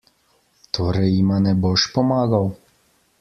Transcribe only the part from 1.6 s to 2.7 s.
boš pomagal?